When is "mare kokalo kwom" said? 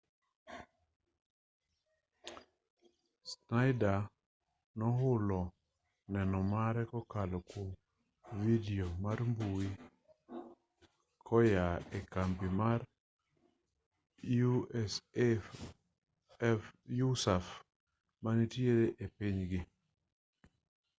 6.53-7.69